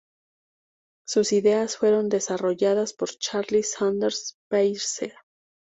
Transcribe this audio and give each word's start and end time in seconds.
Sus 1.05 1.31
ideas 1.31 1.77
fueron 1.77 2.09
desarrolladas 2.09 2.93
por 2.93 3.09
Charles 3.19 3.73
Sanders 3.73 4.35
Peirce. 4.49 5.13